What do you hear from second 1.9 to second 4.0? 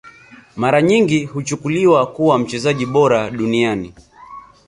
kuwa mchezaji bora duniani